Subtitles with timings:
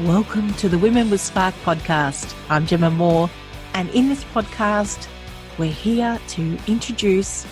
[0.00, 2.34] Welcome to the Women with Spark podcast.
[2.50, 3.30] I'm Gemma Moore,
[3.72, 5.08] and in this podcast,
[5.56, 7.46] we're here to introduce,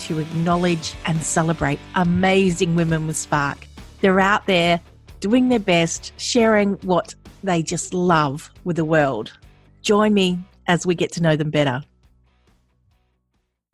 [0.00, 3.68] to acknowledge, and celebrate amazing women with spark.
[4.00, 4.80] They're out there
[5.20, 9.32] doing their best, sharing what they just love with the world.
[9.82, 11.84] Join me as we get to know them better.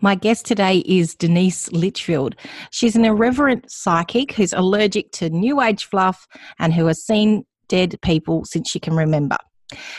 [0.02, 2.34] My guest today is Denise Litchfield.
[2.70, 6.28] She's an irreverent psychic who's allergic to new age fluff
[6.58, 9.38] and who has seen dead people since she can remember.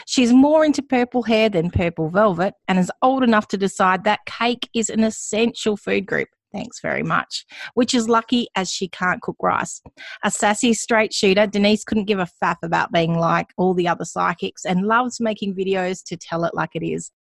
[0.06, 4.26] She's more into purple hair than purple velvet and is old enough to decide that
[4.26, 6.28] cake is an essential food group.
[6.54, 7.46] Thanks very much.
[7.76, 9.82] Which is lucky as she can't cook rice.
[10.24, 14.04] A sassy straight shooter, Denise couldn't give a faff about being like all the other
[14.04, 17.12] psychics and loves making videos to tell it like it is.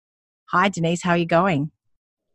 [0.47, 1.05] Hi, Denise.
[1.05, 1.71] How are you going?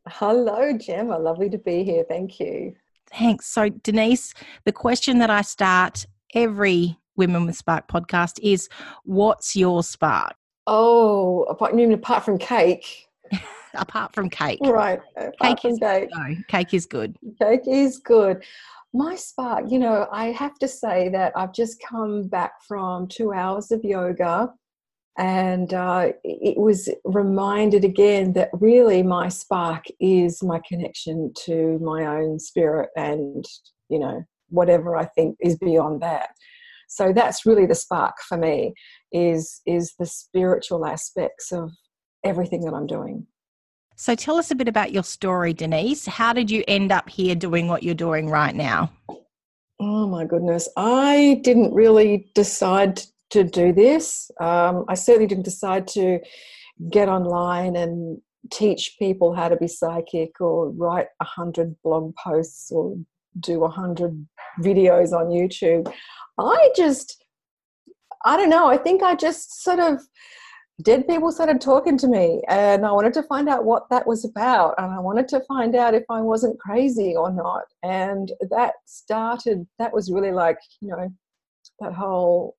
[0.08, 1.20] Hello, Gemma.
[1.20, 2.06] Lovely to be here.
[2.08, 2.76] Thank you.
[3.12, 3.48] Thanks.
[3.48, 8.70] So, Denise, the question that I start every Women with Spark podcast is
[9.04, 10.36] what's your spark?
[10.68, 13.08] Oh, apart, mean apart from cake?
[13.74, 14.60] apart from cake.
[14.62, 15.00] Right.
[15.16, 16.10] Apart cake is cake.
[16.12, 17.18] No, cake is good.
[17.42, 18.44] Cake is good.
[18.94, 23.34] My spark, you know, I have to say that I've just come back from two
[23.34, 24.54] hours of yoga
[25.18, 32.06] and uh, it was reminded again that really my spark is my connection to my
[32.06, 33.46] own spirit and,
[33.90, 36.30] you know, whatever I think is beyond that
[36.96, 38.74] so that's really the spark for me
[39.12, 41.72] is is the spiritual aspects of
[42.24, 43.28] everything that i'm doing.
[43.98, 46.06] So tell us a bit about your story denise.
[46.06, 48.92] How did you end up here doing what you're doing right now?
[49.80, 50.68] Oh my goodness.
[50.76, 54.30] I didn't really decide to do this.
[54.42, 56.20] Um, i certainly didn't decide to
[56.92, 58.20] get online and
[58.52, 62.98] teach people how to be psychic or write a hundred blog posts or
[63.40, 64.26] do a hundred
[64.62, 65.92] videos on youtube
[66.38, 67.24] I just,
[68.26, 68.68] I don't know.
[68.68, 70.02] I think I just sort of,
[70.84, 74.26] dead people started talking to me and I wanted to find out what that was
[74.26, 74.76] about.
[74.78, 77.64] And I wanted to find out if I wasn't crazy or not.
[77.82, 81.10] And that started, that was really like, you know,
[81.80, 82.58] that whole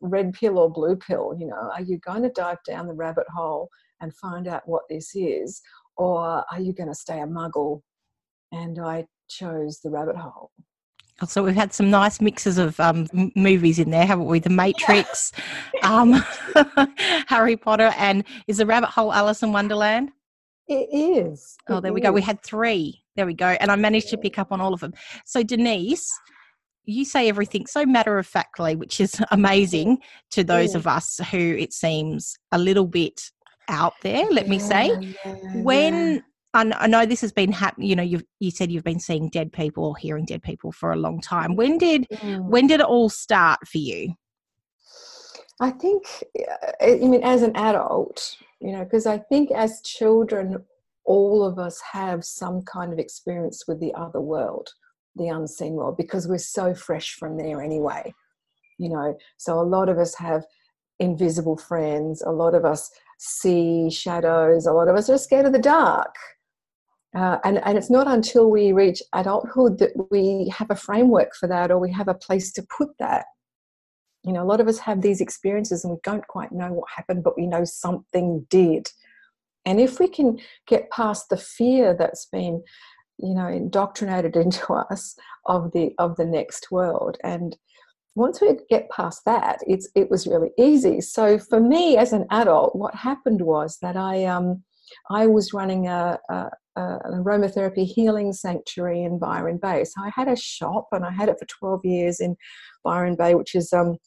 [0.00, 3.26] red pill or blue pill, you know, are you going to dive down the rabbit
[3.32, 3.68] hole
[4.00, 5.62] and find out what this is?
[5.96, 7.82] Or are you going to stay a muggle?
[8.50, 9.06] And I
[9.38, 10.50] chose the rabbit hole.
[11.26, 13.06] So we've had some nice mixes of um,
[13.36, 14.40] movies in there, haven't we?
[14.40, 15.30] The Matrix,
[15.82, 16.24] um,
[17.28, 20.10] Harry Potter, and is the Rabbit Hole Alice in Wonderland?
[20.66, 21.56] It is.
[21.68, 22.12] Oh, there we go.
[22.12, 23.02] We had three.
[23.14, 23.46] There we go.
[23.46, 24.94] And I managed to pick up on all of them.
[25.24, 26.10] So, Denise,
[26.84, 29.98] you say everything so matter of factly, which is amazing
[30.30, 30.78] to those yeah.
[30.78, 33.20] of us who it seems a little bit
[33.68, 35.14] out there, let me say.
[35.24, 37.88] Yeah, when I know this has been happening.
[37.88, 40.92] You know, you you said you've been seeing dead people or hearing dead people for
[40.92, 41.56] a long time.
[41.56, 42.44] When did mm.
[42.44, 44.14] when did it all start for you?
[45.60, 46.04] I think,
[46.38, 50.62] uh, I mean, as an adult, you know, because I think as children,
[51.04, 54.70] all of us have some kind of experience with the other world,
[55.16, 58.12] the unseen world, because we're so fresh from there anyway.
[58.78, 60.44] You know, so a lot of us have
[60.98, 62.22] invisible friends.
[62.22, 64.66] A lot of us see shadows.
[64.66, 66.14] A lot of us are scared of the dark
[67.14, 71.46] uh, and, and it's not until we reach adulthood that we have a framework for
[71.46, 73.26] that or we have a place to put that.
[74.24, 76.88] You know, a lot of us have these experiences and we don't quite know what
[76.94, 78.88] happened, but we know something did.
[79.66, 82.62] And if we can get past the fear that's been,
[83.18, 87.56] you know, indoctrinated into us of the of the next world, and
[88.14, 91.00] once we get past that, it's it was really easy.
[91.00, 94.62] So for me as an adult, what happened was that I um
[95.10, 99.84] I was running a, a, an aromatherapy healing sanctuary in Byron Bay.
[99.84, 102.36] So I had a shop and I had it for 12 years in
[102.84, 103.98] Byron Bay, which is um,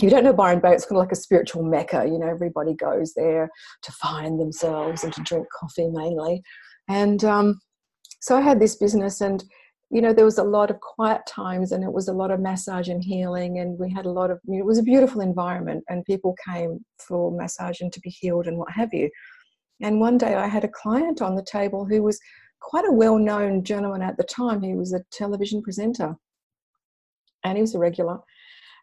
[0.00, 2.04] you don't know Byron Bay, it's kind of like a spiritual mecca.
[2.06, 3.50] You know, everybody goes there
[3.82, 6.42] to find themselves and to drink coffee mainly.
[6.88, 7.60] And um,
[8.20, 9.44] so I had this business, and
[9.90, 12.40] you know, there was a lot of quiet times, and it was a lot of
[12.40, 14.38] massage and healing, and we had a lot of.
[14.44, 18.10] You know, it was a beautiful environment, and people came for massage and to be
[18.10, 19.10] healed and what have you.
[19.80, 22.18] And one day I had a client on the table who was
[22.60, 24.62] quite a well known gentleman at the time.
[24.62, 26.16] He was a television presenter
[27.44, 28.18] and he was a regular.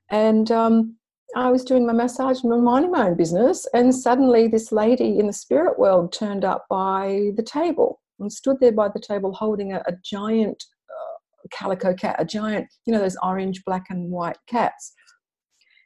[0.10, 0.98] And um,
[1.36, 3.68] I was doing my massage and minding my own business.
[3.74, 8.60] And suddenly, this lady in the spirit world turned up by the table and stood
[8.62, 13.00] there by the table holding a, a giant uh, calico cat, a giant, you know,
[13.00, 14.94] those orange, black, and white cats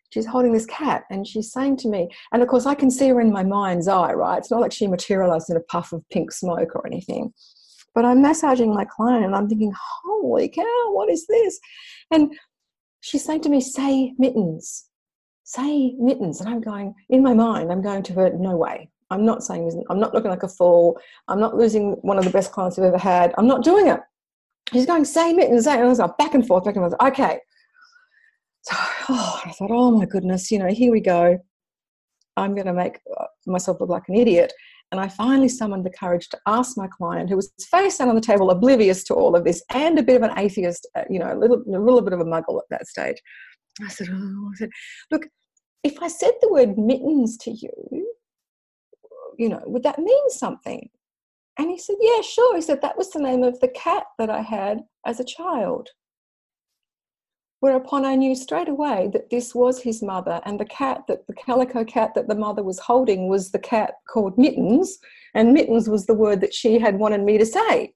[0.09, 3.09] she's holding this cat and she's saying to me, and of course I can see
[3.09, 4.37] her in my mind's eye, right?
[4.37, 7.33] It's not like she materialized in a puff of pink smoke or anything.
[7.95, 11.59] But I'm massaging my client and I'm thinking, holy cow, what is this?
[12.11, 12.33] And
[13.01, 14.85] she's saying to me, say mittens,
[15.43, 16.39] say mittens.
[16.39, 18.89] And I'm going, in my mind, I'm going to her, no way.
[19.11, 20.99] I'm not saying, I'm not looking like a fool.
[21.27, 23.33] I'm not losing one of the best clients I've ever had.
[23.37, 23.99] I'm not doing it.
[24.71, 27.01] She's going, say mittens, say, like, back and forth, back and forth.
[27.01, 27.39] Okay.
[29.09, 31.39] Oh, I thought, oh my goodness, you know, here we go.
[32.37, 34.53] I'm going to make uh, myself look like an idiot.
[34.91, 38.15] And I finally summoned the courage to ask my client, who was face down on
[38.15, 41.19] the table, oblivious to all of this, and a bit of an atheist, uh, you
[41.19, 43.17] know, a little, a little bit of a muggle at that stage.
[43.81, 44.69] I said, oh, I said,
[45.11, 45.27] look,
[45.83, 48.07] if I said the word mittens to you,
[49.37, 50.89] you know, would that mean something?
[51.57, 52.55] And he said, yeah, sure.
[52.55, 55.89] He said, that was the name of the cat that I had as a child.
[57.61, 61.33] Whereupon I knew straight away that this was his mother, and the cat that the
[61.33, 64.97] calico cat that the mother was holding was the cat called Mittens,
[65.35, 67.93] and Mittens was the word that she had wanted me to say.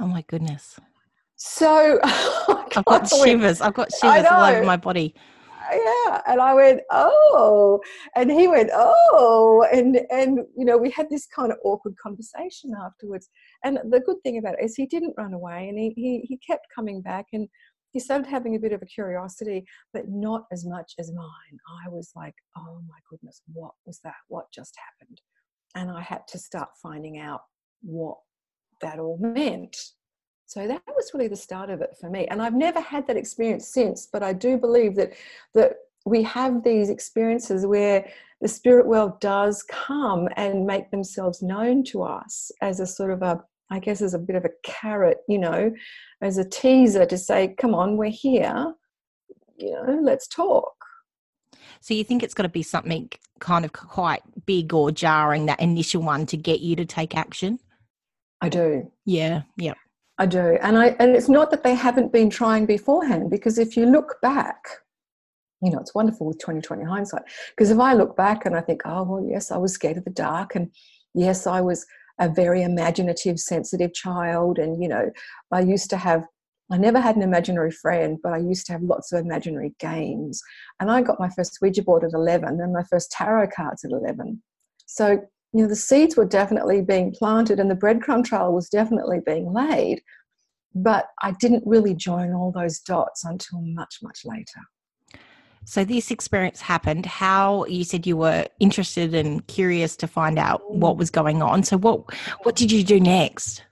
[0.00, 0.78] Oh my goodness.
[1.36, 3.60] So I've got shivers.
[3.60, 5.14] I've got shivers all over my body.
[5.70, 6.22] Yeah.
[6.26, 7.80] And I went, oh.
[8.16, 9.66] And he went, oh.
[9.72, 13.28] And and you know, we had this kind of awkward conversation afterwards.
[13.64, 16.38] And the good thing about it is he didn't run away and he he, he
[16.38, 17.48] kept coming back and
[17.90, 21.58] he started having a bit of a curiosity, but not as much as mine.
[21.84, 24.14] I was like, oh my goodness, what was that?
[24.28, 25.20] What just happened?
[25.74, 27.42] And I had to start finding out
[27.82, 28.16] what
[28.80, 29.76] that all meant.
[30.46, 32.26] So that was really the start of it for me.
[32.26, 35.12] And I've never had that experience since, but I do believe that
[35.54, 35.74] that
[36.06, 38.08] we have these experiences where
[38.40, 43.22] the spirit world does come and make themselves known to us as a sort of
[43.22, 45.72] a I guess as a bit of a carrot, you know,
[46.22, 48.74] as a teaser to say, come on, we're here,
[49.56, 50.74] you know, let's talk.
[51.80, 53.10] So you think it's got to be something
[53.40, 57.58] kind of quite big or jarring, that initial one to get you to take action?
[58.40, 58.90] I do.
[59.04, 59.74] Yeah, yeah.
[60.18, 60.58] I do.
[60.60, 64.16] And I and it's not that they haven't been trying beforehand, because if you look
[64.20, 64.64] back,
[65.62, 67.22] you know, it's wonderful with 2020 hindsight.
[67.50, 70.04] Because if I look back and I think, oh well, yes, I was scared of
[70.04, 70.72] the dark and
[71.14, 71.86] yes, I was
[72.18, 74.58] a very imaginative, sensitive child.
[74.58, 75.10] And, you know,
[75.52, 76.24] I used to have
[76.70, 80.42] I never had an imaginary friend, but I used to have lots of imaginary games.
[80.78, 83.90] And I got my first Ouija board at 11 and my first tarot cards at
[83.90, 84.42] 11.
[84.84, 85.22] So
[85.52, 89.52] you know the seeds were definitely being planted and the breadcrumb trail was definitely being
[89.52, 90.02] laid
[90.74, 94.60] but i didn't really join all those dots until much much later
[95.68, 100.62] so this experience happened how you said you were interested and curious to find out
[100.72, 102.02] what was going on so what
[102.44, 103.62] what did you do next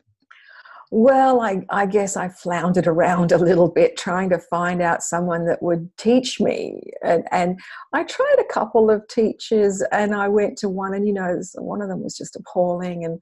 [0.93, 5.45] well, I, I, guess I floundered around a little bit trying to find out someone
[5.47, 6.81] that would teach me.
[7.03, 7.59] And, and
[7.93, 11.83] I tried a couple of teachers and I went to one, and you know, one
[11.83, 13.05] of them was just appalling.
[13.05, 13.19] And,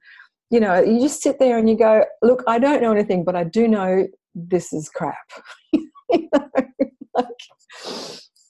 [0.51, 3.35] you know, you just sit there and you go, Look, I don't know anything, but
[3.35, 5.27] I do know this is crap.
[6.11, 7.27] like,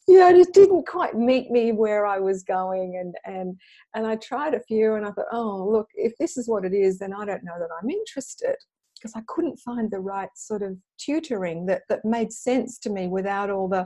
[0.07, 3.59] yeah, it just didn't quite meet me where I was going, and and
[3.95, 6.73] and I tried a few, and I thought, oh, look, if this is what it
[6.73, 8.55] is, then I don't know that I'm interested
[8.95, 13.07] because I couldn't find the right sort of tutoring that, that made sense to me
[13.07, 13.85] without all the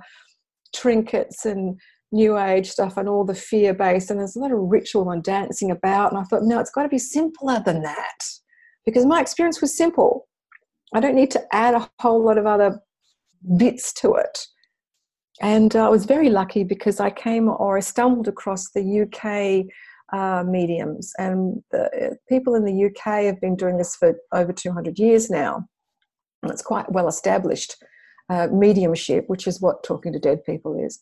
[0.74, 1.80] trinkets and
[2.12, 4.10] new age stuff and all the fear based.
[4.10, 6.12] And there's a lot of ritual and dancing about.
[6.12, 8.24] And I thought, no, it's got to be simpler than that
[8.86, 10.28] because my experience was simple.
[10.94, 12.80] I don't need to add a whole lot of other
[13.58, 14.46] bits to it.
[15.42, 19.66] And uh, I was very lucky because I came or I stumbled across the UK
[20.12, 21.14] uh, mediums.
[21.18, 25.66] And the, people in the UK have been doing this for over 200 years now.
[26.44, 27.76] And it's quite well established
[28.30, 31.00] uh, mediumship, which is what talking to dead people is.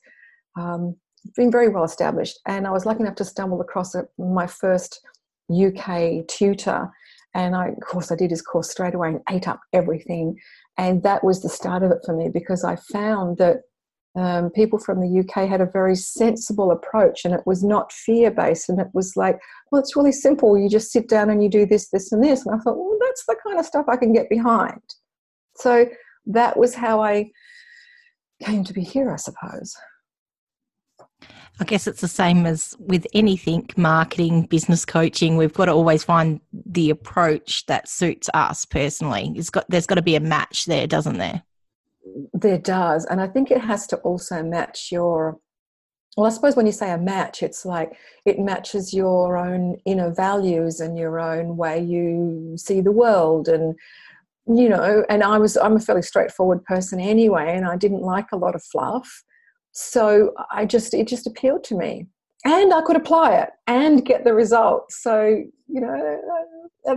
[0.58, 0.96] Um,
[1.36, 2.39] been very well established.
[2.46, 5.01] And I was lucky enough to stumble across it, my first
[5.51, 6.89] UK tutor.
[7.34, 10.38] And I, of course, I did his course straight away and ate up everything.
[10.77, 13.62] And that was the start of it for me because I found that
[14.17, 18.31] um, people from the UK had a very sensible approach and it was not fear
[18.31, 18.67] based.
[18.67, 19.39] And it was like,
[19.71, 20.57] well, it's really simple.
[20.57, 22.45] You just sit down and you do this, this, and this.
[22.45, 24.81] And I thought, well, that's the kind of stuff I can get behind.
[25.57, 25.88] So
[26.25, 27.29] that was how I
[28.43, 29.75] came to be here, I suppose.
[31.59, 35.38] I guess it's the same as with anything marketing, business coaching.
[35.38, 39.33] We've got to always find the approach that suits us personally.
[39.36, 41.41] It's got there's got to be a match there, doesn't there?
[42.33, 43.05] There does.
[43.05, 45.38] And I think it has to also match your,
[46.15, 47.95] well, I suppose when you say a match, it's like
[48.25, 53.47] it matches your own inner values and your own way you see the world.
[53.47, 53.75] And,
[54.47, 58.31] you know, and I was, I'm a fairly straightforward person anyway, and I didn't like
[58.31, 59.24] a lot of fluff.
[59.74, 62.07] So I just, it just appealed to me.
[62.45, 65.03] And I could apply it and get the results.
[65.03, 66.21] So, you know,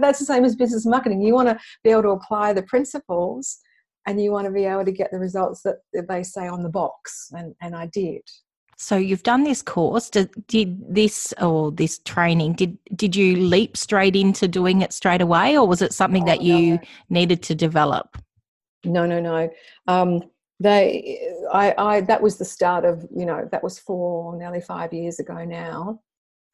[0.00, 1.22] that's the same as business marketing.
[1.22, 3.58] You want to be able to apply the principles
[4.10, 5.76] and you want to be able to get the results that
[6.08, 8.22] they say on the box and, and i did
[8.76, 10.08] So you've done this course.
[10.08, 12.54] Did, did this or this training?
[12.54, 16.30] Did did you leap straight into doing it straight away, or was it something oh,
[16.30, 16.80] that you no.
[17.10, 18.16] needed to develop?
[18.86, 19.50] No, no, no.
[19.86, 20.22] Um,
[20.60, 21.20] they,
[21.52, 25.20] I, I, that was the start of you know that was four, nearly five years
[25.20, 26.00] ago now,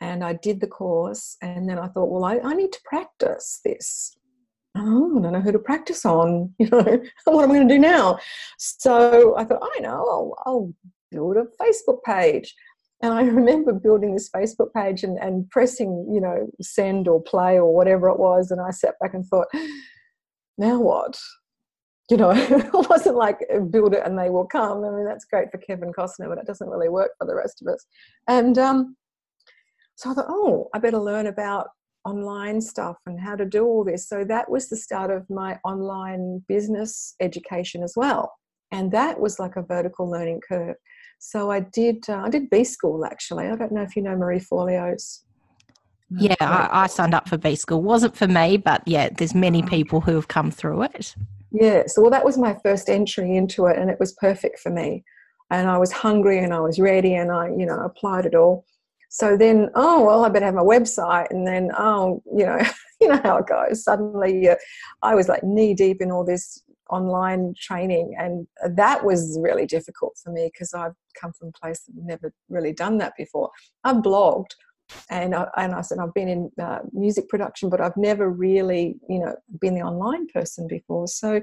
[0.00, 3.60] and I did the course, and then I thought, well, I, I need to practice
[3.64, 4.16] this.
[4.78, 6.54] Oh, I don't know who to practice on.
[6.58, 8.18] You know, what am I going to do now?
[8.58, 10.74] So I thought, I know, I'll, I'll
[11.10, 12.54] build a Facebook page.
[13.02, 17.56] And I remember building this Facebook page and, and pressing, you know, send or play
[17.56, 18.50] or whatever it was.
[18.50, 19.48] And I sat back and thought,
[20.58, 21.18] now what?
[22.08, 24.84] You know, it wasn't like uh, build it and they will come.
[24.84, 27.60] I mean, that's great for Kevin Costner, but it doesn't really work for the rest
[27.60, 27.84] of us.
[28.28, 28.96] And um,
[29.96, 31.66] so I thought, oh, I better learn about
[32.06, 34.08] online stuff and how to do all this.
[34.08, 38.32] So that was the start of my online business education as well.
[38.70, 40.76] And that was like a vertical learning curve.
[41.18, 43.46] So I did uh, I did B school actually.
[43.48, 45.24] I don't know if you know Marie Forleo's.
[46.10, 47.82] Yeah, I, I, signed up for B school.
[47.82, 49.66] Wasn't for me, but yeah, there's many oh.
[49.66, 51.16] people who have come through it.
[51.50, 54.70] Yeah, so well, that was my first entry into it, and it was perfect for
[54.70, 55.02] me.
[55.50, 58.64] And I was hungry, and I was ready, and I, you know, applied it all.
[59.16, 62.58] So then, oh well, I better have a website, and then, oh, you know,
[63.00, 63.82] you know how it goes.
[63.82, 64.56] Suddenly, uh,
[65.00, 68.14] I was like knee deep in all this online training.
[68.18, 68.46] And
[68.76, 72.74] that was really difficult for me because I've come from a place that never really
[72.74, 73.50] done that before.
[73.84, 74.50] I've blogged
[75.08, 79.00] and I, and I said I've been in uh, music production but I've never really
[79.08, 81.08] you know been the online person before.
[81.08, 81.40] So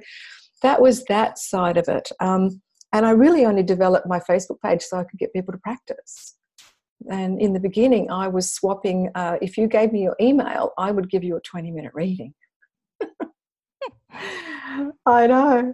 [0.61, 2.09] that was that side of it.
[2.21, 2.61] Um,
[2.93, 6.35] and I really only developed my Facebook page so I could get people to practice
[7.09, 10.91] and in the beginning I was swapping uh, if you gave me your email I
[10.91, 12.33] would give you a 20 minute reading
[15.05, 15.73] I know.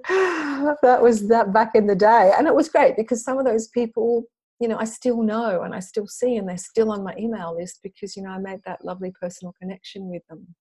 [0.82, 2.34] That was that back in the day.
[2.38, 4.24] And it was great because some of those people,
[4.60, 7.56] you know, I still know and I still see and they're still on my email
[7.58, 10.56] list because, you know, I made that lovely personal connection with them.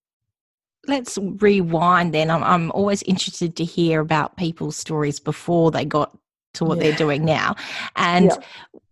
[0.87, 2.31] Let's rewind then.
[2.31, 6.17] I'm, I'm always interested to hear about people's stories before they got
[6.59, 6.85] to what yeah.
[6.85, 7.57] they're doing now.
[7.97, 8.37] And yeah.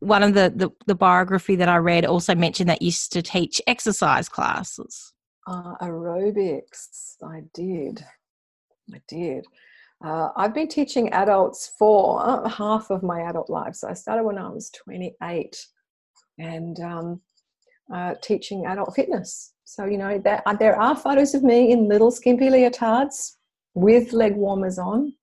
[0.01, 3.23] one of the, the, the biography that I read also mentioned that you used to
[3.23, 5.13] teach exercise classes.
[5.47, 8.05] Uh, aerobics, I did.
[8.93, 9.45] I did.
[10.05, 13.75] Uh, I've been teaching adults for uh, half of my adult life.
[13.75, 15.67] So I started when I was 28
[16.39, 17.21] and um,
[17.93, 19.53] uh, teaching adult fitness.
[19.65, 23.37] So, you know, there are, there are photos of me in little skimpy leotards
[23.75, 25.15] with leg warmers on.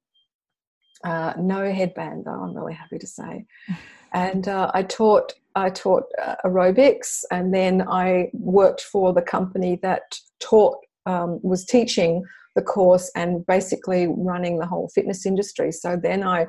[1.03, 3.45] Uh, no headband, though, I'm really happy to say.
[4.15, 9.79] And uh, I taught I taught uh, aerobics, and then I worked for the company
[9.81, 12.23] that taught um, was teaching
[12.55, 15.71] the course and basically running the whole fitness industry.
[15.71, 16.47] So then I,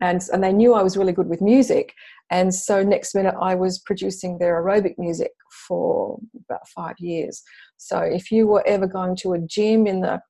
[0.00, 1.94] and, and they knew I was really good with music.
[2.30, 5.32] And so next minute I was producing their aerobic music
[5.66, 7.42] for about five years.
[7.76, 10.20] So if you were ever going to a gym in the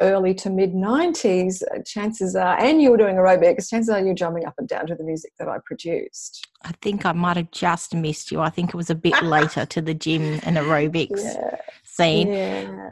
[0.00, 4.14] early to mid 90s, uh, chances are, and you were doing aerobics, chances are you're
[4.14, 6.46] jumping up and down to the music that I produced.
[6.62, 8.40] I think I might have just missed you.
[8.40, 11.56] I think it was a bit later to the gym and aerobics yeah.
[11.84, 12.28] scene.
[12.28, 12.90] Yeah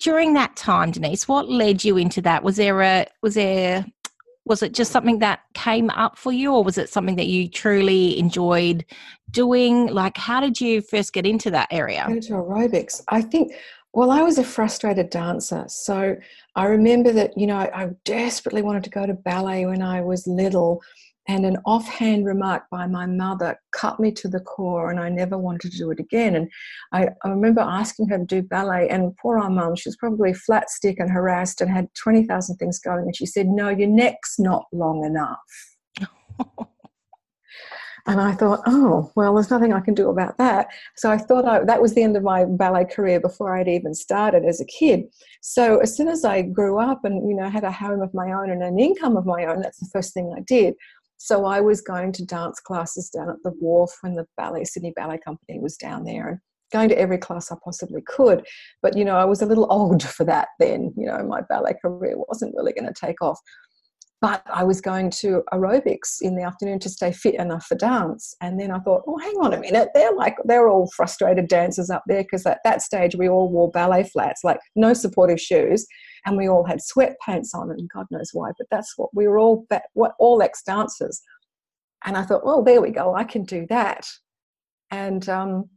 [0.00, 2.44] during that time, Denise, what led you into that?
[2.44, 3.84] Was there a was there
[4.48, 7.48] was it just something that came up for you or was it something that you
[7.48, 8.84] truly enjoyed
[9.30, 13.52] doing like how did you first get into that area into aerobics i think
[13.92, 16.16] well i was a frustrated dancer so
[16.56, 20.26] i remember that you know I, desperately wanted to go to ballet when i was
[20.26, 20.82] little
[21.28, 25.36] and an offhand remark by my mother cut me to the core and I never
[25.36, 26.34] wanted to do it again.
[26.34, 26.50] And
[26.92, 30.32] I, I remember asking her to do ballet and poor our mum, she was probably
[30.32, 33.04] flat stick and harassed and had 20,000 things going.
[33.04, 36.68] And she said, no, your neck's not long enough.
[38.08, 40.68] and I thought, oh, well, there's nothing I can do about that.
[40.96, 43.94] So I thought I, that was the end of my ballet career before I'd even
[43.94, 45.04] started as a kid.
[45.42, 48.32] So as soon as I grew up and, you know, had a home of my
[48.32, 50.74] own and an income of my own, that's the first thing I did.
[51.18, 54.92] So I was going to dance classes down at the wharf when the ballet Sydney
[54.96, 56.38] Ballet Company was down there and
[56.72, 58.46] going to every class I possibly could.
[58.82, 60.94] But you know, I was a little old for that then.
[60.96, 63.38] You know, my ballet career wasn't really going to take off.
[64.20, 68.34] But I was going to aerobics in the afternoon to stay fit enough for dance.
[68.40, 69.90] And then I thought, oh, hang on a minute.
[69.94, 73.70] They're like, they're all frustrated dancers up there because at that stage we all wore
[73.70, 75.86] ballet flats, like no supportive shoes
[76.26, 79.38] and we all had sweatpants on, and God knows why, but that's what we were
[79.38, 81.22] all what all ex dancers.
[82.04, 84.06] And I thought, well, there we go, I can do that.
[84.90, 85.68] And um,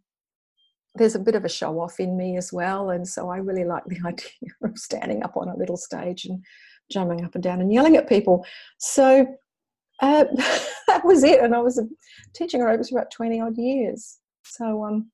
[0.96, 3.66] there's a bit of a show off in me as well, and so I really
[3.66, 6.44] like the idea of standing up on a little stage and
[6.92, 8.46] jumping up and down and yelling at people.
[8.78, 9.26] So
[10.02, 10.26] Uh,
[10.88, 11.80] that was it, and I was
[12.34, 14.18] teaching aerobics for about twenty odd years.
[14.46, 15.12] So um,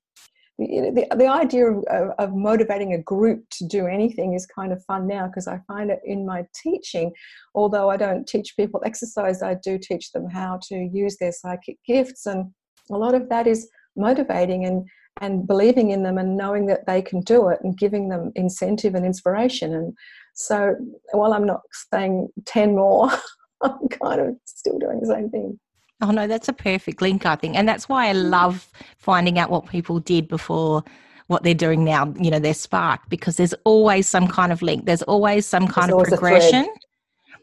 [0.57, 4.71] the, the, the idea of, of, of, motivating a group to do anything is kind
[4.71, 7.11] of fun now because I find it in my teaching.
[7.53, 11.77] Although I don't teach people exercise, I do teach them how to use their psychic
[11.85, 12.49] gifts, and
[12.89, 14.87] a lot of that is motivating and
[15.21, 18.95] and believing in them and knowing that they can do it and giving them incentive
[18.95, 19.73] and inspiration.
[19.73, 19.93] And
[20.33, 20.75] so,
[21.11, 23.09] while I'm not saying ten more,
[23.61, 25.59] I'm kind of still doing the same thing.
[26.01, 29.49] Oh no, that's a perfect link, I think, and that's why I love finding out
[29.49, 30.83] what people did before
[31.25, 32.13] what they're doing now.
[32.19, 34.85] You know, their spark because there's always some kind of link.
[34.85, 36.67] There's always some kind there's of progression.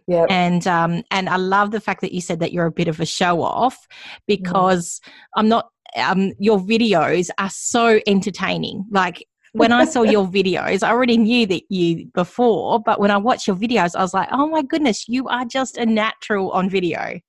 [0.07, 2.89] Yeah, and um, and I love the fact that you said that you're a bit
[2.89, 4.21] of a show off mm.
[4.27, 5.13] because mm.
[5.37, 5.69] I'm not.
[5.97, 8.85] Um, your videos are so entertaining.
[8.91, 13.17] Like when I saw your videos, I already knew that you before, but when I
[13.17, 16.69] watched your videos, I was like, oh my goodness, you are just a natural on
[16.69, 17.21] video.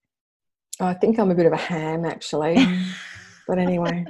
[0.79, 2.65] I think I'm a bit of a ham, actually.
[3.47, 4.05] but anyway.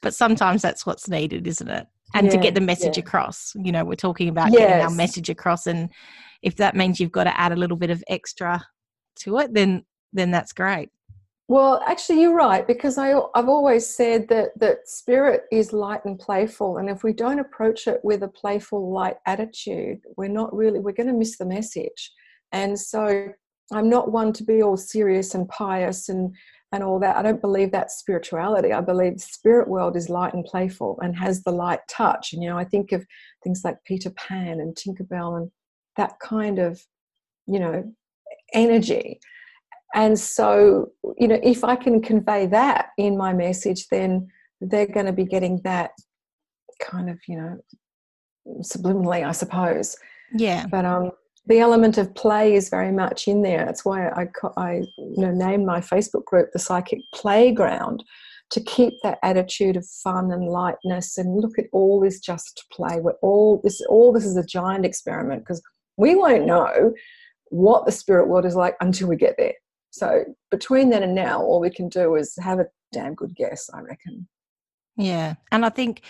[0.00, 1.86] but sometimes that's what's needed, isn't it?
[2.14, 3.04] And yeah, to get the message yeah.
[3.04, 3.52] across.
[3.56, 4.60] You know, we're talking about yes.
[4.60, 5.90] getting our message across, and
[6.44, 8.64] if that means you've got to add a little bit of extra
[9.20, 10.90] to it, then then that's great.
[11.48, 16.18] Well, actually, you're right because I, I've always said that that spirit is light and
[16.18, 20.78] playful, and if we don't approach it with a playful, light attitude, we're not really
[20.78, 22.12] we're going to miss the message.
[22.52, 23.28] And so,
[23.72, 26.34] I'm not one to be all serious and pious and
[26.72, 27.16] and all that.
[27.16, 28.72] I don't believe that's spirituality.
[28.72, 32.32] I believe spirit world is light and playful and has the light touch.
[32.32, 33.06] And you know, I think of
[33.42, 35.50] things like Peter Pan and Tinkerbell and
[35.96, 36.82] that kind of,
[37.46, 37.92] you know,
[38.52, 39.20] energy.
[39.94, 44.28] And so, you know, if I can convey that in my message, then
[44.60, 45.92] they're going to be getting that
[46.80, 47.58] kind of, you know,
[48.62, 49.96] subliminally, I suppose.
[50.34, 50.66] Yeah.
[50.66, 51.12] But um,
[51.46, 53.64] the element of play is very much in there.
[53.64, 58.02] That's why I, I you know, named my Facebook group the Psychic Playground
[58.50, 63.00] to keep that attitude of fun and lightness and look at all this just play.
[63.00, 65.62] We're all this all this is a giant experiment because
[65.96, 66.92] we won't know
[67.50, 69.54] what the spirit world is like until we get there.
[69.90, 73.70] So between then and now, all we can do is have a damn good guess,
[73.72, 74.26] I reckon.
[74.96, 76.02] Yeah, and I think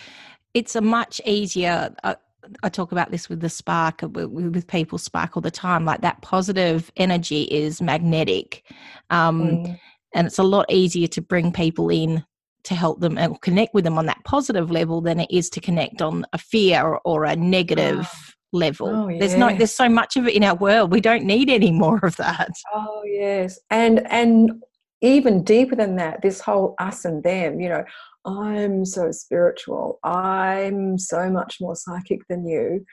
[0.53, 1.93] it's a much easier.
[2.03, 2.15] Uh,
[2.63, 5.85] I talk about this with the spark uh, with people spark all the time.
[5.85, 8.63] Like that positive energy is magnetic,
[9.09, 9.79] um, mm.
[10.13, 12.23] and it's a lot easier to bring people in
[12.63, 15.61] to help them and connect with them on that positive level than it is to
[15.61, 18.07] connect on a fear or, or a negative.
[18.55, 18.87] Level.
[18.87, 19.19] Oh, yes.
[19.19, 20.91] There's no there's so much of it in our world.
[20.91, 22.51] We don't need any more of that.
[22.73, 23.59] Oh yes.
[23.69, 24.63] And and
[25.01, 27.83] even deeper than that, this whole us and them, you know,
[28.25, 29.99] I'm so spiritual.
[30.03, 32.85] I'm so much more psychic than you.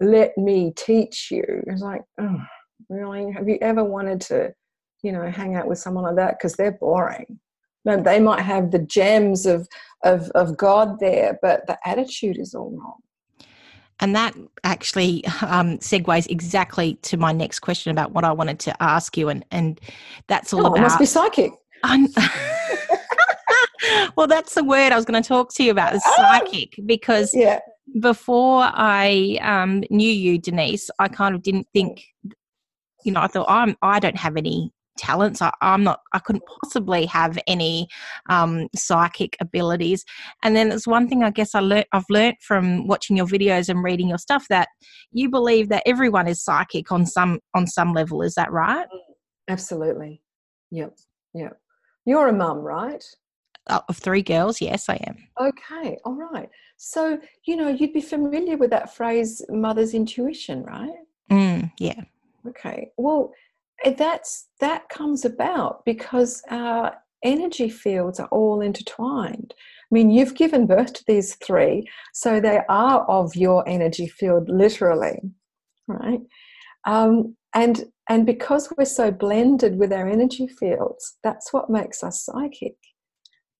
[0.00, 1.44] Let me teach you.
[1.66, 2.38] It's like, oh,
[2.88, 3.30] really?
[3.32, 4.54] Have you ever wanted to,
[5.02, 6.38] you know, hang out with someone like that?
[6.38, 7.38] Because they're boring.
[7.84, 9.68] No, they might have the gems of,
[10.04, 13.00] of, of God there, but the attitude is all wrong.
[14.00, 18.82] And that actually um, segues exactly to my next question about what I wanted to
[18.82, 19.80] ask you, and and
[20.28, 20.82] that's all oh, about.
[20.82, 21.52] must be psychic.
[24.16, 27.34] well, that's the word I was going to talk to you about, is psychic, because
[27.34, 27.60] yeah.
[28.00, 32.04] before I um, knew you, Denise, I kind of didn't think,
[33.04, 35.40] you know, I thought I'm I don't have any talents.
[35.40, 37.88] I, am not, I couldn't possibly have any
[38.28, 40.04] um, psychic abilities.
[40.42, 43.68] And then there's one thing I guess I learned, I've learned from watching your videos
[43.68, 44.68] and reading your stuff that
[45.12, 48.22] you believe that everyone is psychic on some on some level.
[48.22, 48.86] Is that right?
[49.48, 50.20] Absolutely.
[50.70, 50.96] Yep.
[51.34, 51.58] Yep.
[52.04, 53.04] You're a mum, right?
[53.66, 55.16] Uh, of three girls, yes, I am.
[55.38, 56.48] Okay, all right.
[56.78, 60.90] So, you know, you'd be familiar with that phrase, mother's intuition, right?
[61.30, 62.00] Mm, yeah.
[62.46, 62.90] Okay.
[62.96, 63.32] Well,
[63.96, 69.54] that's that comes about because our energy fields are all intertwined.
[69.58, 74.48] I mean, you've given birth to these three, so they are of your energy field,
[74.48, 75.20] literally,
[75.86, 76.20] right?
[76.86, 82.24] Um, and and because we're so blended with our energy fields, that's what makes us
[82.24, 82.76] psychic.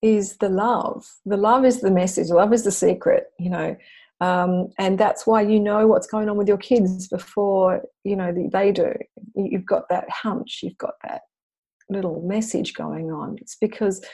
[0.01, 1.05] Is the love.
[1.25, 2.29] The love is the message.
[2.29, 3.25] Love is the secret.
[3.39, 3.77] You know,
[4.21, 8.33] um, and that's why you know what's going on with your kids before you know
[8.53, 8.93] they do.
[9.35, 11.23] You've got that hunch you've got that
[11.89, 13.37] little message going on.
[13.41, 14.05] It's because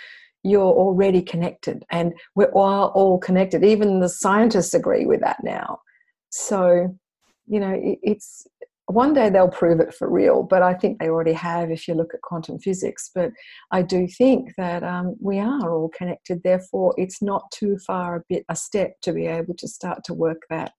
[0.42, 3.64] you're already connected and we're all, all connected.
[3.64, 5.80] Even the scientists agree with that now.
[6.30, 6.94] So
[7.46, 8.46] you know it's
[8.86, 11.94] one day they'll prove it for real, but I think they already have if you
[11.94, 13.10] look at quantum physics.
[13.14, 13.30] But
[13.70, 16.42] I do think that um, we are all connected.
[16.42, 20.14] Therefore, it's not too far a bit a step to be able to start to
[20.14, 20.72] work that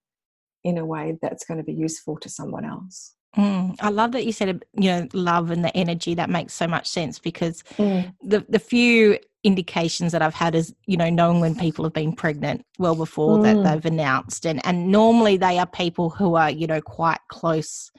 [0.63, 3.15] in a way that's going to be useful to someone else.
[3.36, 6.13] Mm, I love that you said, you know, love and the energy.
[6.13, 8.13] That makes so much sense because mm.
[8.22, 12.13] the the few indications that I've had is, you know, knowing when people have been
[12.13, 13.43] pregnant well before mm.
[13.43, 17.91] that they've announced, and and normally they are people who are, you know, quite close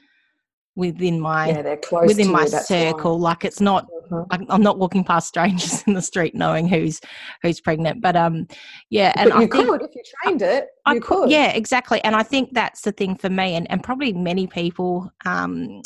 [0.75, 3.17] within my yeah, within my you, circle.
[3.17, 4.43] Like it's not mm-hmm.
[4.51, 6.99] I'm not walking past strangers in the street knowing who's
[7.41, 8.01] who's pregnant.
[8.01, 8.47] But um,
[8.89, 10.67] yeah, and but you I think, could if you trained it.
[10.85, 11.31] I you could.
[11.31, 12.03] Yeah, exactly.
[12.03, 15.81] And I think that's the thing for me, and and probably many people um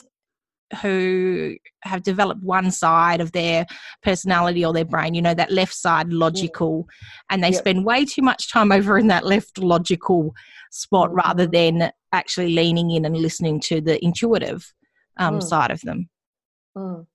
[0.82, 3.66] who have developed one side of their
[4.04, 6.88] personality or their brain, you know, that left side logical,
[7.30, 7.60] and they yep.
[7.60, 10.34] spend way too much time over in that left logical
[10.72, 11.18] spot mm-hmm.
[11.18, 14.74] rather than actually leaning in and listening to the intuitive
[15.18, 15.44] um, mm.
[15.44, 16.10] side of them.
[16.78, 17.06] Mm.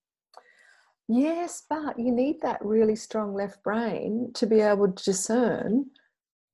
[1.08, 5.86] Yes, but you need that really strong left brain to be able to discern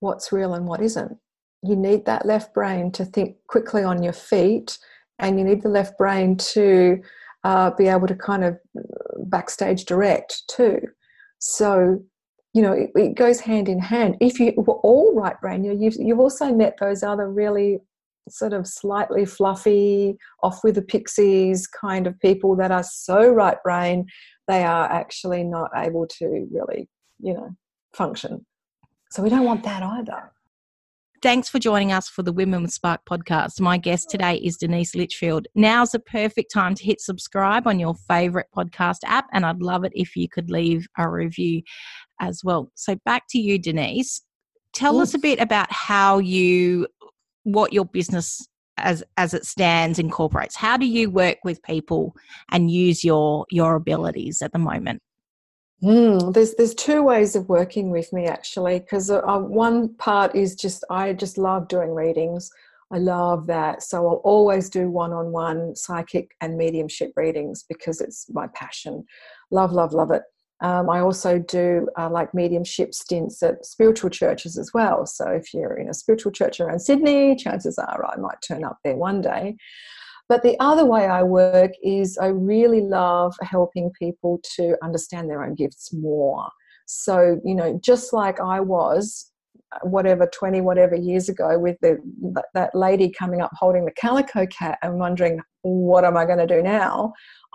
[0.01, 1.17] what's real and what isn't.
[1.63, 4.79] You need that left brain to think quickly on your feet,
[5.19, 7.01] and you need the left brain to
[7.45, 8.59] uh, be able to kind of
[9.27, 10.81] backstage direct too.
[11.39, 12.03] So,
[12.55, 14.17] you know, it, it goes hand in hand.
[14.21, 17.79] If you were all right brain, you, you've, you've also met those other really
[18.29, 23.61] sort of slightly fluffy, off with the pixies kind of people that are so right
[23.65, 24.07] brain,
[24.47, 26.89] they are actually not able to really,
[27.21, 27.51] you know,
[27.93, 28.47] function.
[29.11, 30.33] So we don't want that either.
[31.23, 33.61] Thanks for joining us for the Women with Spark podcast.
[33.61, 35.47] My guest today is Denise Litchfield.
[35.55, 39.85] Now's the perfect time to hit subscribe on your favorite podcast app, and I'd love
[39.85, 41.63] it if you could leave a review
[42.21, 42.73] as well.
[42.75, 44.23] So, back to you, Denise.
[44.73, 46.89] Tell us a bit about how you
[47.45, 48.45] what your business
[48.79, 52.15] as as it stands incorporates how do you work with people
[52.51, 55.03] and use your your abilities at the moment
[55.83, 60.35] mm, there's there's two ways of working with me actually because uh, uh, one part
[60.35, 62.51] is just i just love doing readings
[62.93, 68.47] i love that so i'll always do one-on-one psychic and mediumship readings because it's my
[68.55, 69.05] passion
[69.51, 70.23] love love love it
[70.63, 75.07] um, I also do uh, like mediumship stints at spiritual churches as well.
[75.07, 78.79] So if you're in a spiritual church around Sydney, chances are I might turn up
[78.85, 79.57] there one day.
[80.33, 85.45] But the other way I work is I really love helping people to understand their
[85.45, 86.49] own gifts more.
[86.87, 89.31] So, you know, just like I was
[89.73, 91.99] uh, whatever 20 whatever years ago with the
[92.55, 96.47] that lady coming up holding the calico cat and wondering what am i going to
[96.47, 97.13] do now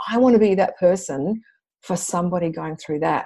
[0.10, 1.42] i want to be that person
[1.82, 3.26] for somebody going through that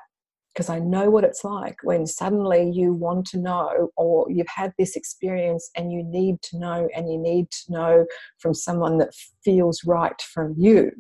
[0.54, 4.74] because I know what it's like when suddenly you want to know or you've had
[4.78, 8.06] this experience and you need to know and you need to know
[8.40, 10.92] from someone that feels right from you.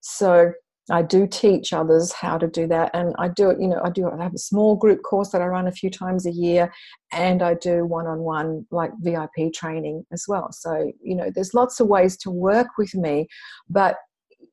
[0.00, 0.52] So
[0.90, 3.90] I do teach others how to do that and I do it, you know, I
[3.90, 6.72] do I have a small group course that I run a few times a year
[7.12, 10.50] and I do one-on-one like VIP training as well.
[10.52, 13.28] So, you know, there's lots of ways to work with me,
[13.70, 13.96] but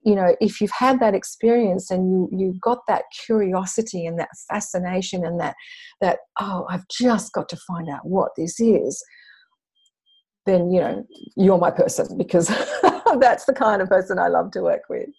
[0.04, 4.30] you know if you've had that experience and you you've got that curiosity and that
[4.50, 5.56] fascination and that
[6.02, 9.04] that oh i've just got to find out what this is
[10.46, 12.48] then you know you're my person because
[13.20, 15.10] that's the kind of person i love to work with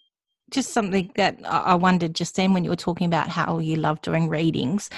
[0.49, 4.01] just something that I wondered just then when you were talking about how you love
[4.01, 4.89] doing readings.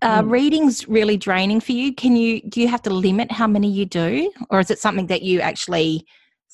[0.00, 0.30] Uh, mm.
[0.30, 1.94] Readings really draining for you.
[1.94, 5.06] Can you do you have to limit how many you do, or is it something
[5.08, 6.06] that you actually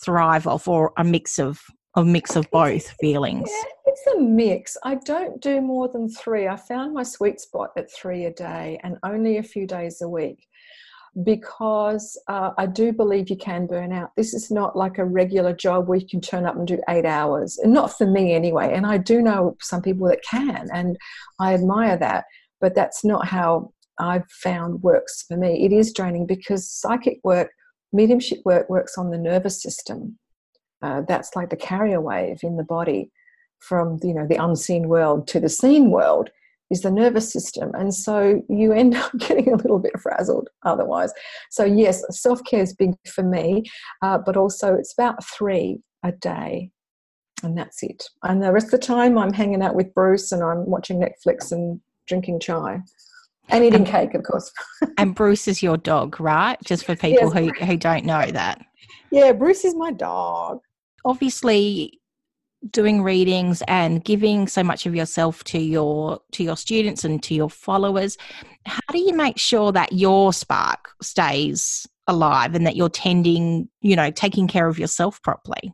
[0.04, 1.62] thrive off, or a mix of
[1.96, 3.50] a mix of both feelings?
[3.50, 4.76] Yeah, it's a mix.
[4.84, 6.48] I don't do more than three.
[6.48, 10.08] I found my sweet spot at three a day and only a few days a
[10.08, 10.46] week
[11.24, 14.10] because uh, I do believe you can burn out.
[14.16, 17.04] This is not like a regular job where you can turn up and do eight
[17.04, 18.72] hours, and not for me anyway.
[18.72, 20.96] And I do know some people that can, and
[21.40, 22.26] I admire that,
[22.60, 25.64] but that's not how I've found works for me.
[25.64, 27.50] It is draining because psychic work,
[27.92, 30.16] mediumship work works on the nervous system
[30.82, 33.10] uh, that's like the carrier wave in the body
[33.58, 36.30] from you know the unseen world to the seen world
[36.70, 37.72] is the nervous system.
[37.74, 41.12] And so you end up getting a little bit frazzled otherwise.
[41.50, 43.64] So yes self-care is big for me
[44.02, 46.70] uh, but also it's about three a day
[47.42, 48.04] and that's it.
[48.22, 51.52] And the rest of the time i'm hanging out with bruce and i'm watching netflix
[51.52, 52.80] and drinking chai.
[53.48, 54.52] And eating and, cake of course.
[54.98, 56.56] and bruce is your dog right?
[56.64, 57.58] Just for people yes.
[57.58, 58.64] who, who don't know that.
[59.10, 60.60] Yeah bruce is my dog
[61.04, 62.00] obviously
[62.70, 67.34] doing readings and giving so much of yourself to your to your students and to
[67.34, 68.18] your followers
[68.66, 73.96] how do you make sure that your spark stays alive and that you're tending you
[73.96, 75.72] know taking care of yourself properly?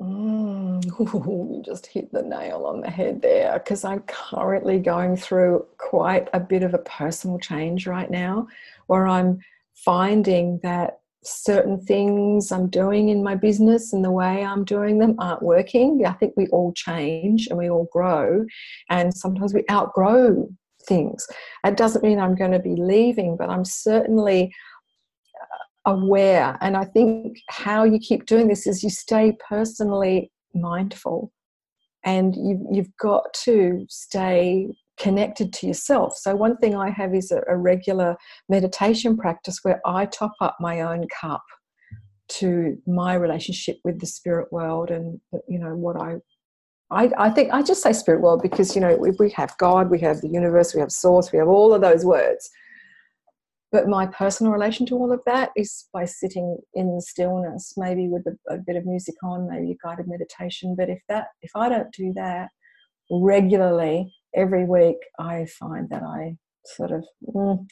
[0.00, 0.84] Mm,
[1.54, 6.28] you just hit the nail on the head there because i'm currently going through quite
[6.32, 8.46] a bit of a personal change right now
[8.86, 9.38] where i'm
[9.74, 15.16] finding that certain things I'm doing in my business and the way I'm doing them
[15.18, 16.04] aren't working.
[16.06, 18.44] I think we all change and we all grow,
[18.90, 20.48] and sometimes we outgrow
[20.86, 21.26] things.
[21.64, 24.54] It doesn't mean I'm going to be leaving, but I'm certainly
[25.86, 26.58] uh, aware.
[26.60, 31.32] And I think how you keep doing this is you stay personally mindful
[32.04, 36.16] and you, you've got to stay connected to yourself.
[36.16, 38.16] So, one thing I have is a, a, regular
[38.48, 41.42] meditation practice where I top up my own cup
[42.26, 46.16] to my relationship with the spirit world and you know what I.
[46.90, 49.90] I, I think I just say spirit world because you know we, we have God,
[49.90, 52.50] we have the universe, we have source, we have all of those words.
[53.72, 58.24] But my personal relation to all of that is by sitting in stillness, maybe with
[58.24, 60.76] a, a bit of music on, maybe a guided meditation.
[60.78, 62.50] But if that, if I don't do that
[63.10, 67.66] regularly, every week, I find that I sort of, mm,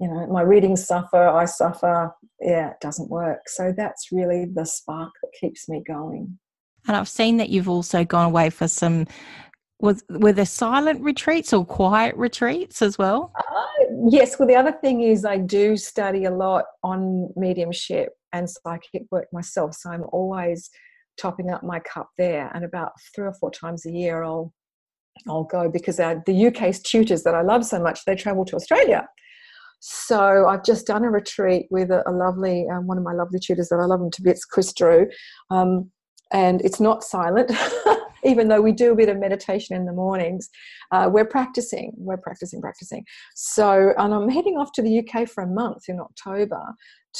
[0.00, 2.12] you know, my readings suffer, I suffer.
[2.40, 3.40] Yeah, it doesn't work.
[3.46, 6.38] So that's really the spark that keeps me going.
[6.88, 9.06] And I've seen that you've also gone away for some
[9.82, 13.32] was were there silent retreats or quiet retreats as well?
[13.36, 14.38] Uh, yes.
[14.38, 19.26] Well, the other thing is I do study a lot on mediumship and psychic work
[19.32, 20.70] myself, so I'm always
[21.20, 22.50] topping up my cup there.
[22.54, 24.52] And about three or four times a year, I'll
[25.28, 29.06] I'll go because the UK's tutors that I love so much, they travel to Australia.
[29.80, 33.40] So I've just done a retreat with a, a lovely, um, one of my lovely
[33.40, 35.08] tutors that I love him to bits, Chris Drew.
[35.50, 35.90] Um,
[36.32, 37.50] and it's not silent,
[38.24, 40.48] even though we do a bit of meditation in the mornings.
[40.92, 43.04] Uh, we're practicing, we're practicing, practicing.
[43.34, 46.62] So, and I'm heading off to the UK for a month in October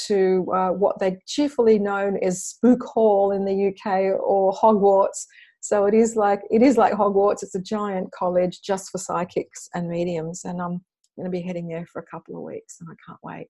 [0.07, 5.25] to uh, what they cheerfully known as Spook Hall in the UK or Hogwarts
[5.63, 7.41] so it is like it is like Hogwarts.
[7.41, 10.83] It's a giant college just for psychics and mediums, and I'm
[11.15, 13.47] going to be heading there for a couple of weeks, and I can't wait.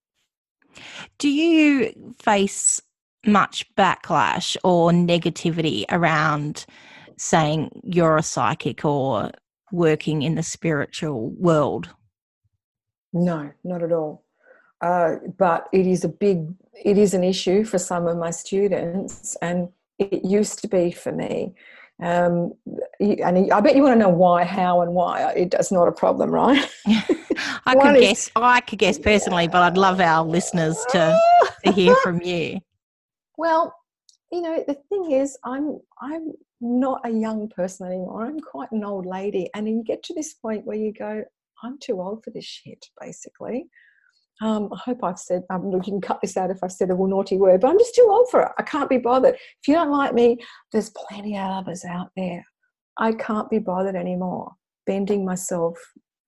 [1.17, 2.80] Do you face
[3.26, 6.67] much backlash or negativity around
[7.17, 9.32] saying you're a psychic or
[9.71, 11.89] working in the spiritual world?
[13.12, 14.23] No, not at all.
[14.82, 16.45] Uh, but it is a big,
[16.86, 21.12] it is an issue for some of my students, and it used to be for
[21.12, 21.56] me.
[22.02, 22.54] Um,
[23.00, 25.32] and I bet you want to know why, how, and why.
[25.36, 26.70] It's not a problem, right?
[27.66, 28.32] I could is, guess.
[28.36, 31.18] I could guess personally, but I'd love our listeners to,
[31.66, 32.60] to hear from you.
[33.36, 33.76] Well,
[34.32, 38.26] you know, the thing is, I'm I'm not a young person anymore.
[38.26, 41.24] I'm quite an old lady, and you get to this point where you go,
[41.64, 43.66] I'm too old for this shit, basically.
[44.41, 46.96] Um, I hope I've said, um, you can cut this out if I've said a
[46.96, 48.52] naughty word, but I'm just too old for it.
[48.58, 49.36] I can't be bothered.
[49.36, 50.38] If you don't like me,
[50.72, 52.43] there's plenty of others out there.
[52.98, 54.54] I can't be bothered anymore
[54.86, 55.78] bending myself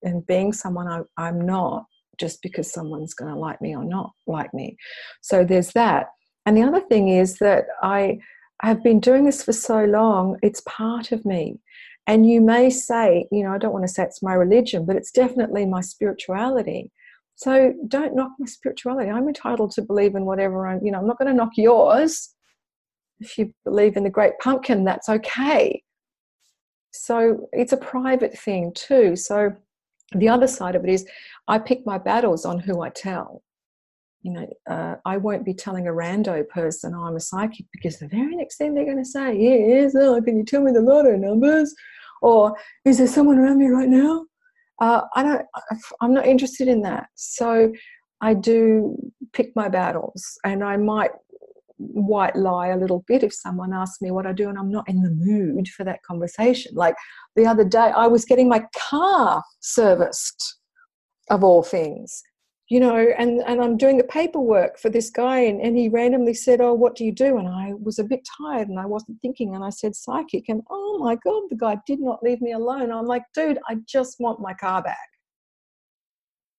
[0.04, 1.86] and being someone I, I'm not
[2.20, 4.78] just because someone's going to like me or not like me.
[5.22, 6.08] So there's that.
[6.46, 8.20] And the other thing is that I
[8.62, 11.60] have been doing this for so long, it's part of me.
[12.08, 14.96] And you may say, you know, I don't want to say it's my religion, but
[14.96, 16.92] it's definitely my spirituality.
[17.36, 19.10] So don't knock my spirituality.
[19.10, 22.34] I'm entitled to believe in whatever I'm, you know, I'm not going to knock yours.
[23.20, 25.84] If you believe in the great pumpkin, that's okay.
[26.92, 29.16] So it's a private thing too.
[29.16, 29.54] So
[30.14, 31.06] the other side of it is
[31.48, 33.44] I pick my battles on who I tell.
[34.22, 38.08] You know, uh, I won't be telling a rando person I'm a psychic because the
[38.08, 41.16] very next thing they're going to say is, oh, can you tell me the lotto
[41.16, 41.76] numbers?
[42.22, 44.26] Or is there someone around me right now?
[44.80, 45.46] Uh, I don't,
[46.02, 47.08] I'm not interested in that.
[47.16, 47.72] So
[48.22, 48.96] I do
[49.34, 51.12] pick my battles and I might
[51.78, 54.88] white lie a little bit if someone asks me what I do and I'm not
[54.88, 56.74] in the mood for that conversation.
[56.76, 56.96] Like
[57.36, 60.58] the other day, I was getting my car serviced,
[61.30, 62.22] of all things
[62.68, 66.34] you know, and, and I'm doing the paperwork for this guy, and, and he randomly
[66.34, 67.38] said, Oh, what do you do?
[67.38, 70.50] And I was a bit tired and I wasn't thinking, and I said, Psychic.
[70.50, 72.92] And oh my God, the guy did not leave me alone.
[72.92, 74.98] I'm like, Dude, I just want my car back.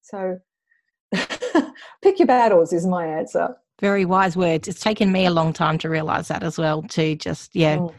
[0.02, 0.38] So
[2.02, 3.56] pick your battles, is my answer.
[3.80, 4.68] Very wise words.
[4.68, 7.78] It's taken me a long time to realize that as well, to just, yeah.
[7.78, 7.94] Mm.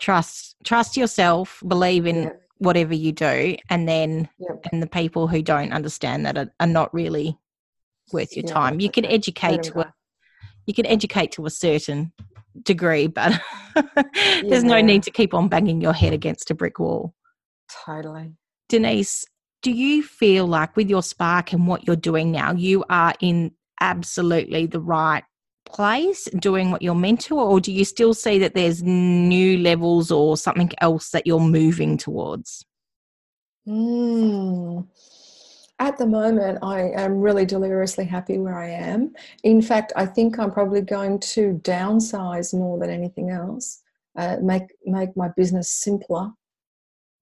[0.00, 1.62] Trust, trust yourself.
[1.66, 2.30] Believe in yeah
[2.62, 4.66] whatever you do and then yep.
[4.70, 7.36] and the people who don't understand that are, are not really
[8.12, 8.80] worth your yeah, time.
[8.80, 9.94] You can educate to a,
[10.66, 12.12] you can educate to a certain
[12.62, 13.40] degree but
[13.74, 14.68] there's yeah.
[14.68, 17.14] no need to keep on banging your head against a brick wall.
[17.84, 18.34] Totally.
[18.68, 19.24] Denise
[19.62, 23.52] do you feel like with your spark and what you're doing now you are in
[23.80, 25.24] absolutely the right
[25.72, 30.10] place doing what you're meant to or do you still see that there's new levels
[30.10, 32.64] or something else that you're moving towards
[33.66, 34.86] mm.
[35.78, 39.12] at the moment, I am really deliriously happy where I am.
[39.42, 43.80] In fact, I think I'm probably going to downsize more than anything else,
[44.16, 46.30] uh, make make my business simpler,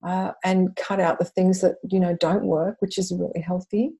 [0.02, 3.92] uh, and cut out the things that you know don't work, which is really healthy.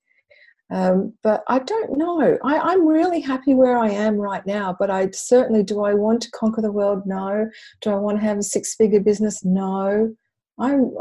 [0.70, 2.38] Um, but I don't know.
[2.44, 4.76] I, am really happy where I am right now.
[4.78, 5.84] But I certainly do.
[5.84, 7.02] I want to conquer the world?
[7.06, 7.48] No.
[7.80, 9.44] Do I want to have a six-figure business?
[9.44, 10.14] No.
[10.58, 10.92] I'm.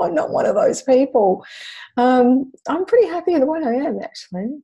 [0.00, 1.44] I'm not one of those people.
[1.96, 4.62] Um, I'm pretty happy the way I am, actually.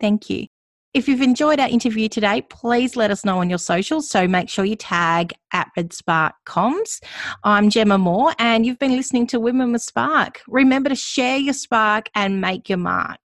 [0.00, 0.48] Thank you.
[0.94, 4.10] If you've enjoyed our interview today, please let us know on your socials.
[4.10, 7.02] So make sure you tag at Red Spark Comms.
[7.44, 10.42] I'm Gemma Moore, and you've been listening to Women with Spark.
[10.46, 13.20] Remember to share your spark and make your mark.